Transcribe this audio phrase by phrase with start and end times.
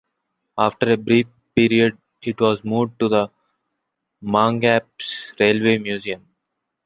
[0.57, 3.29] After a brief period it was moved to the
[4.23, 6.25] Mangapps Railway Museum.